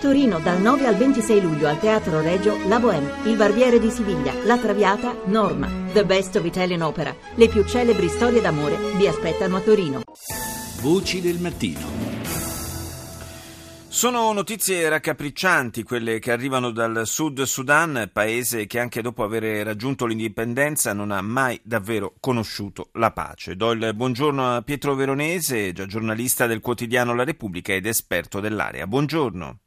[0.00, 4.32] Torino dal 9 al 26 luglio al Teatro Regio La Bohème, Il Barbiere di Siviglia,
[4.44, 7.14] La Traviata, Norma, The Best of Italian Opera.
[7.34, 10.02] Le più celebri storie d'amore vi aspettano a Torino.
[10.80, 12.06] Voci del mattino.
[13.88, 20.04] Sono notizie raccapriccianti quelle che arrivano dal Sud Sudan, paese che anche dopo aver raggiunto
[20.04, 23.56] l'indipendenza non ha mai davvero conosciuto la pace.
[23.56, 28.86] Do il buongiorno a Pietro Veronese, già giornalista del quotidiano La Repubblica ed esperto dell'area.
[28.86, 29.60] Buongiorno.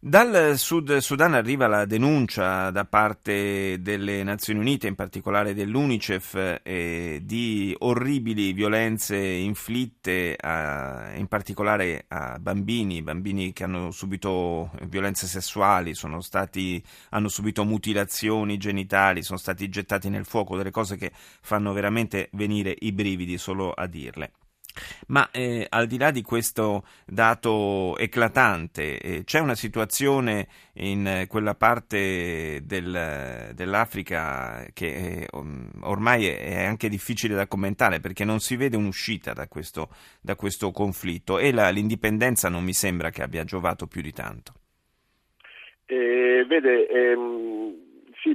[0.00, 7.20] Dal Sud Sudan arriva la denuncia da parte delle Nazioni Unite, in particolare dell'UNICEF, eh,
[7.24, 15.94] di orribili violenze inflitte a, in particolare a bambini, bambini che hanno subito violenze sessuali,
[16.20, 22.28] stati, hanno subito mutilazioni genitali, sono stati gettati nel fuoco, delle cose che fanno veramente
[22.34, 24.30] venire i brividi solo a dirle.
[25.08, 31.54] Ma eh, al di là di questo dato eclatante, eh, c'è una situazione in quella
[31.54, 35.28] parte del, dell'Africa che eh,
[35.80, 39.88] ormai è anche difficile da commentare perché non si vede un'uscita da questo,
[40.20, 44.52] da questo conflitto e la, l'indipendenza non mi sembra che abbia giovato più di tanto.
[45.86, 47.72] Eh, vede, ehm,
[48.22, 48.34] sì,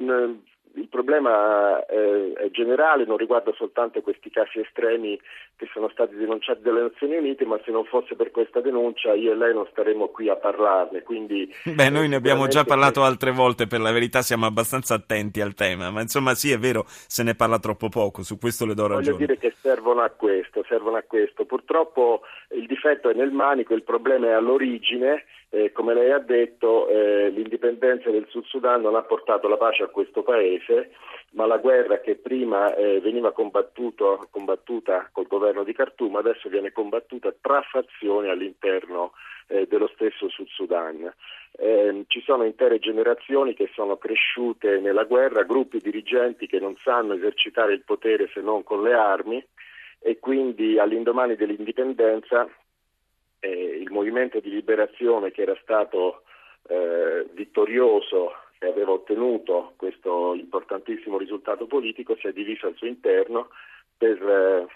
[0.75, 5.19] il problema eh, è generale, non riguarda soltanto questi casi estremi
[5.55, 9.31] che sono stati denunciati dalle Nazioni Unite, ma se non fosse per questa denuncia io
[9.31, 11.03] e lei non staremmo qui a parlarne.
[11.03, 15.41] Quindi, Beh, noi ne abbiamo già parlato altre volte, per la verità siamo abbastanza attenti
[15.41, 18.73] al tema, ma insomma sì, è vero, se ne parla troppo poco, su questo le
[18.73, 19.11] do ragione.
[19.11, 21.45] Voglio dire che servono a questo, servono a questo.
[21.45, 22.21] Purtroppo
[22.55, 27.29] il difetto è nel manico, il problema è all'origine eh, come lei ha detto, eh,
[27.29, 30.62] l'indipendenza del Sud Sudan non ha portato la pace a questo paese,
[31.33, 37.33] ma la guerra che prima eh, veniva combattuta col governo di Khartoum adesso viene combattuta
[37.39, 39.13] tra fazioni all'interno
[39.47, 41.11] eh, dello stesso Sud Sudan.
[41.57, 47.13] Ehm, ci sono intere generazioni che sono cresciute nella guerra, gruppi dirigenti che non sanno
[47.13, 49.45] esercitare il potere se non con le armi
[49.99, 52.47] e quindi all'indomani dell'indipendenza
[53.39, 56.23] eh, il movimento di liberazione che era stato
[56.67, 58.92] eh, vittorioso e aveva
[59.23, 63.49] ottenuto questo importantissimo risultato politico si è diviso al suo interno
[63.97, 64.67] per eh,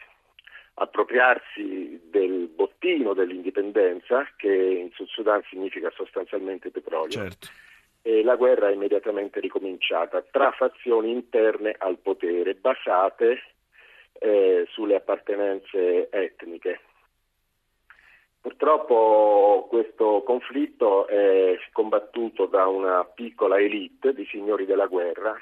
[0.75, 7.09] appropriarsi del bottino dell'indipendenza che in Sud Sudan significa sostanzialmente petrolio.
[7.09, 7.47] Certo.
[8.01, 13.41] E la guerra è immediatamente ricominciata tra fazioni interne al potere basate
[14.19, 16.79] eh, sulle appartenenze etniche.
[18.47, 25.35] Purtroppo questo conflitto è combattuto da una piccola elite di signori della guerra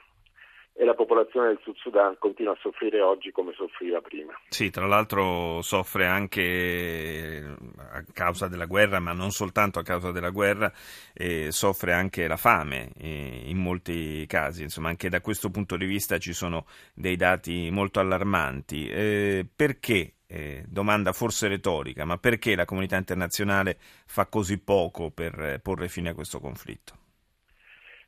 [0.73, 4.33] e la popolazione del Sud Sudan continua a soffrire oggi come soffriva prima.
[4.49, 10.31] Sì, tra l'altro soffre anche a causa della guerra, ma non soltanto a causa della
[10.31, 10.73] guerra,
[11.13, 14.63] eh, soffre anche la fame eh, in molti casi.
[14.63, 16.65] Insomma, anche da questo punto di vista ci sono
[16.95, 18.89] dei dati molto allarmanti.
[18.89, 25.39] Eh, perché eh, domanda forse retorica, ma perché la comunità internazionale fa così poco per
[25.39, 26.93] eh, porre fine a questo conflitto?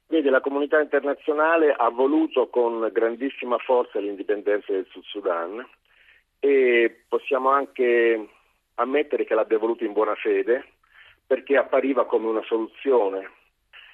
[0.08, 5.68] Vede, la comunità internazionale ha voluto con grandissima forza l'indipendenza del Sud Sudan
[6.40, 8.30] e possiamo anche
[8.76, 10.64] ammettere che l'abbia voluto in buona fede
[11.26, 13.30] perché appariva come una soluzione.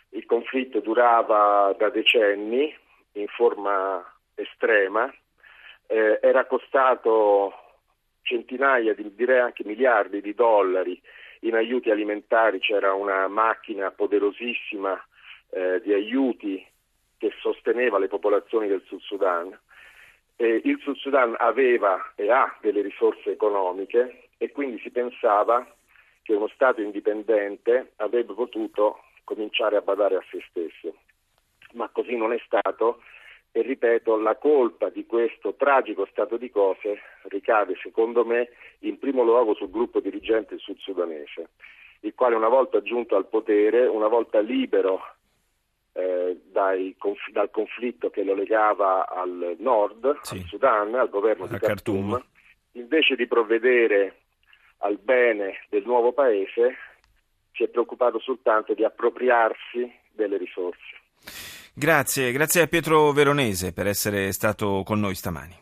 [0.09, 2.73] Il conflitto durava da decenni
[3.13, 4.03] in forma
[4.35, 5.11] estrema,
[5.87, 7.53] eh, era costato
[8.23, 10.99] centinaia, di, direi anche miliardi di dollari
[11.41, 15.01] in aiuti alimentari, c'era una macchina poderosissima
[15.49, 16.65] eh, di aiuti
[17.17, 19.57] che sosteneva le popolazioni del Sud Sudan.
[20.35, 25.65] Eh, il Sud Sudan aveva e ha delle risorse economiche e quindi si pensava
[26.21, 30.95] che uno Stato indipendente avrebbe potuto cominciare a badare a se stesso.
[31.73, 33.01] Ma così non è stato
[33.55, 36.99] e ripeto, la colpa di questo tragico stato di cose
[37.29, 38.49] ricade, secondo me,
[38.79, 41.49] in primo luogo sul gruppo dirigente sud-sudanese,
[41.99, 45.01] il quale una volta giunto al potere, una volta libero
[45.91, 50.37] eh, dai, conf- dal conflitto che lo legava al nord, sì.
[50.37, 52.25] al Sudan, al governo di Khartoum, Khartoum,
[52.71, 54.21] invece di provvedere
[54.79, 56.75] al bene del nuovo paese,
[57.51, 61.01] si è preoccupato soltanto di appropriarsi delle risorse.
[61.75, 65.61] Grazie, grazie a Pietro Veronese per essere stato con noi stamani.